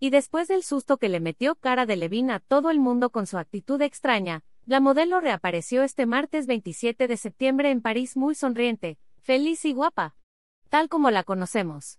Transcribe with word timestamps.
Y 0.00 0.10
después 0.10 0.48
del 0.48 0.62
susto 0.62 0.96
que 0.98 1.08
le 1.08 1.20
metió 1.20 1.54
cara 1.54 1.86
de 1.86 1.96
Levin 1.96 2.30
a 2.30 2.40
todo 2.40 2.70
el 2.70 2.80
mundo 2.80 3.10
con 3.10 3.26
su 3.26 3.38
actitud 3.38 3.80
extraña, 3.82 4.42
la 4.66 4.80
modelo 4.80 5.20
reapareció 5.20 5.82
este 5.82 6.06
martes 6.06 6.46
27 6.46 7.06
de 7.06 7.16
septiembre 7.16 7.70
en 7.70 7.82
París 7.82 8.16
muy 8.16 8.34
sonriente, 8.34 8.98
feliz 9.20 9.64
y 9.64 9.72
guapa. 9.72 10.14
Tal 10.68 10.88
como 10.88 11.10
la 11.10 11.22
conocemos. 11.22 11.98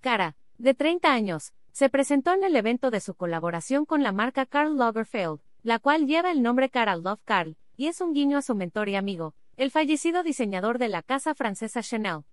Cara, 0.00 0.36
de 0.58 0.74
30 0.74 1.12
años, 1.12 1.52
se 1.72 1.88
presentó 1.88 2.32
en 2.32 2.42
el 2.42 2.56
evento 2.56 2.90
de 2.90 3.00
su 3.00 3.14
colaboración 3.14 3.84
con 3.84 4.02
la 4.02 4.12
marca 4.12 4.46
Karl 4.46 4.76
Lagerfeld, 4.76 5.40
la 5.62 5.78
cual 5.78 6.06
lleva 6.06 6.30
el 6.30 6.42
nombre 6.42 6.70
Cara 6.70 6.96
Love 6.96 7.20
Karl, 7.24 7.56
y 7.76 7.88
es 7.88 8.00
un 8.00 8.14
guiño 8.14 8.38
a 8.38 8.42
su 8.42 8.54
mentor 8.54 8.88
y 8.88 8.96
amigo, 8.96 9.34
el 9.56 9.70
fallecido 9.70 10.22
diseñador 10.22 10.78
de 10.78 10.88
la 10.88 11.02
casa 11.02 11.34
francesa 11.34 11.82
Chanel. 11.82 12.24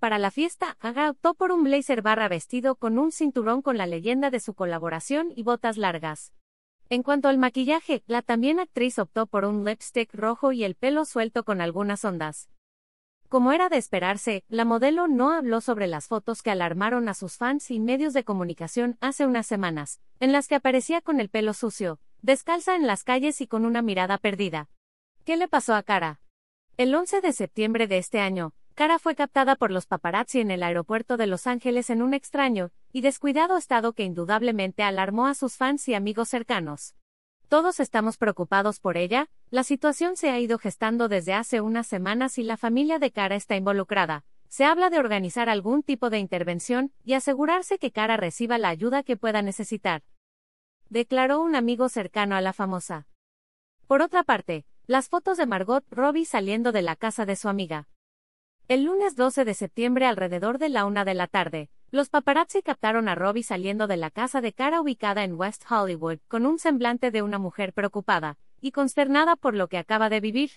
Para 0.00 0.18
la 0.18 0.30
fiesta, 0.30 0.78
Aga 0.80 1.10
optó 1.10 1.34
por 1.34 1.52
un 1.52 1.62
blazer 1.62 2.00
barra 2.00 2.26
vestido 2.26 2.74
con 2.74 2.98
un 2.98 3.12
cinturón 3.12 3.60
con 3.60 3.76
la 3.76 3.86
leyenda 3.86 4.30
de 4.30 4.40
su 4.40 4.54
colaboración 4.54 5.30
y 5.36 5.42
botas 5.42 5.76
largas. 5.76 6.32
En 6.88 7.02
cuanto 7.02 7.28
al 7.28 7.36
maquillaje, 7.36 8.02
la 8.06 8.22
también 8.22 8.60
actriz 8.60 8.98
optó 8.98 9.26
por 9.26 9.44
un 9.44 9.62
lipstick 9.62 10.14
rojo 10.14 10.52
y 10.52 10.64
el 10.64 10.74
pelo 10.74 11.04
suelto 11.04 11.44
con 11.44 11.60
algunas 11.60 12.02
ondas. 12.06 12.48
Como 13.28 13.52
era 13.52 13.68
de 13.68 13.76
esperarse, 13.76 14.42
la 14.48 14.64
modelo 14.64 15.06
no 15.06 15.32
habló 15.32 15.60
sobre 15.60 15.86
las 15.86 16.08
fotos 16.08 16.42
que 16.42 16.50
alarmaron 16.50 17.10
a 17.10 17.14
sus 17.14 17.36
fans 17.36 17.70
y 17.70 17.78
medios 17.78 18.14
de 18.14 18.24
comunicación 18.24 18.96
hace 19.02 19.26
unas 19.26 19.46
semanas, 19.46 20.00
en 20.18 20.32
las 20.32 20.48
que 20.48 20.54
aparecía 20.54 21.02
con 21.02 21.20
el 21.20 21.28
pelo 21.28 21.52
sucio, 21.52 22.00
descalza 22.22 22.74
en 22.74 22.86
las 22.86 23.04
calles 23.04 23.42
y 23.42 23.46
con 23.46 23.66
una 23.66 23.82
mirada 23.82 24.16
perdida. 24.16 24.70
¿Qué 25.26 25.36
le 25.36 25.46
pasó 25.46 25.74
a 25.74 25.82
Cara? 25.82 26.22
El 26.78 26.94
11 26.94 27.20
de 27.20 27.34
septiembre 27.34 27.86
de 27.86 27.98
este 27.98 28.20
año, 28.20 28.54
Cara 28.80 28.98
fue 28.98 29.14
captada 29.14 29.56
por 29.56 29.70
los 29.70 29.84
paparazzi 29.84 30.40
en 30.40 30.50
el 30.50 30.62
aeropuerto 30.62 31.18
de 31.18 31.26
Los 31.26 31.46
Ángeles 31.46 31.90
en 31.90 32.00
un 32.00 32.14
extraño 32.14 32.70
y 32.94 33.02
descuidado 33.02 33.58
estado 33.58 33.92
que 33.92 34.04
indudablemente 34.04 34.82
alarmó 34.82 35.26
a 35.26 35.34
sus 35.34 35.58
fans 35.58 35.86
y 35.88 35.92
amigos 35.92 36.30
cercanos. 36.30 36.94
Todos 37.50 37.78
estamos 37.78 38.16
preocupados 38.16 38.80
por 38.80 38.96
ella, 38.96 39.28
la 39.50 39.64
situación 39.64 40.16
se 40.16 40.30
ha 40.30 40.38
ido 40.38 40.56
gestando 40.56 41.08
desde 41.08 41.34
hace 41.34 41.60
unas 41.60 41.88
semanas 41.88 42.38
y 42.38 42.42
la 42.42 42.56
familia 42.56 42.98
de 42.98 43.10
Cara 43.10 43.36
está 43.36 43.54
involucrada. 43.54 44.24
Se 44.48 44.64
habla 44.64 44.88
de 44.88 44.98
organizar 44.98 45.50
algún 45.50 45.82
tipo 45.82 46.08
de 46.08 46.18
intervención 46.18 46.90
y 47.04 47.12
asegurarse 47.12 47.76
que 47.76 47.92
Cara 47.92 48.16
reciba 48.16 48.56
la 48.56 48.70
ayuda 48.70 49.02
que 49.02 49.18
pueda 49.18 49.42
necesitar. 49.42 50.04
Declaró 50.88 51.42
un 51.42 51.54
amigo 51.54 51.90
cercano 51.90 52.34
a 52.34 52.40
la 52.40 52.54
famosa. 52.54 53.06
Por 53.86 54.00
otra 54.00 54.22
parte, 54.22 54.64
las 54.86 55.10
fotos 55.10 55.36
de 55.36 55.44
Margot 55.44 55.84
Robbie 55.90 56.24
saliendo 56.24 56.72
de 56.72 56.80
la 56.80 56.96
casa 56.96 57.26
de 57.26 57.36
su 57.36 57.50
amiga. 57.50 57.89
El 58.70 58.84
lunes 58.84 59.16
12 59.16 59.44
de 59.44 59.54
septiembre 59.54 60.06
alrededor 60.06 60.58
de 60.58 60.68
la 60.68 60.84
una 60.84 61.04
de 61.04 61.14
la 61.14 61.26
tarde, 61.26 61.70
los 61.90 62.08
paparazzi 62.08 62.62
captaron 62.62 63.08
a 63.08 63.16
Robbie 63.16 63.42
saliendo 63.42 63.88
de 63.88 63.96
la 63.96 64.10
casa 64.10 64.40
de 64.40 64.52
cara 64.52 64.80
ubicada 64.80 65.24
en 65.24 65.34
West 65.34 65.64
Hollywood, 65.68 66.20
con 66.28 66.46
un 66.46 66.60
semblante 66.60 67.10
de 67.10 67.22
una 67.22 67.40
mujer 67.40 67.72
preocupada 67.72 68.38
y 68.60 68.70
consternada 68.70 69.34
por 69.34 69.56
lo 69.56 69.66
que 69.66 69.76
acaba 69.76 70.08
de 70.08 70.20
vivir. 70.20 70.50